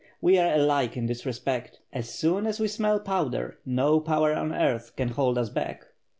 We 0.19 0.39
are 0.39 0.55
alike 0.55 0.97
in 0.97 1.05
this 1.05 1.27
respect. 1.27 1.77
As 1.93 2.09
soon 2.09 2.47
as 2.47 2.59
we 2.59 2.67
smell 2.67 2.99
powder, 2.99 3.59
no 3.67 3.99
power 3.99 4.33
on 4.33 4.51
earth 4.51 4.95
can 4.95 5.09
hold 5.09 5.37
us 5.37 5.49
back. 5.51 5.85